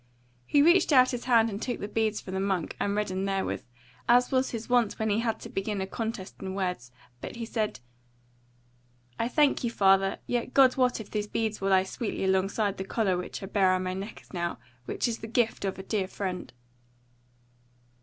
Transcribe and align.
He 0.47 0.63
reached 0.63 0.91
out 0.91 1.11
his 1.11 1.25
hand 1.25 1.47
and 1.47 1.61
took 1.61 1.79
the 1.79 1.87
beads 1.87 2.19
from 2.21 2.33
the 2.33 2.39
monk 2.39 2.75
and 2.79 2.95
reddened 2.95 3.27
therewith, 3.29 3.61
as 4.09 4.31
was 4.31 4.49
his 4.49 4.67
wont 4.67 4.97
when 4.97 5.11
he 5.11 5.19
had 5.19 5.39
to 5.41 5.47
begin 5.47 5.79
a 5.79 5.85
contest 5.85 6.41
in 6.41 6.55
words: 6.55 6.91
but 7.21 7.35
he 7.35 7.45
said: 7.45 7.79
"I 9.19 9.27
thank 9.27 9.59
thee, 9.59 9.69
father; 9.69 10.17
yet 10.25 10.55
God 10.55 10.75
wot 10.75 10.99
if 10.99 11.11
these 11.11 11.27
beads 11.27 11.61
will 11.61 11.69
lie 11.69 11.83
sweetly 11.83 12.23
alongside 12.23 12.77
the 12.77 12.83
collar 12.83 13.15
which 13.15 13.43
I 13.43 13.45
bear 13.45 13.73
on 13.73 13.83
my 13.83 13.93
neck 13.93 14.21
as 14.23 14.33
now, 14.33 14.57
which 14.85 15.07
is 15.07 15.19
the 15.19 15.27
gift 15.27 15.65
of 15.65 15.77
a 15.77 15.83
dear 15.83 16.07
friend." 16.07 16.51